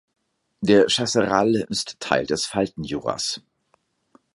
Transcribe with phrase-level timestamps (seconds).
[0.61, 3.39] Der Chasseral ist Teil des Faltenjuras.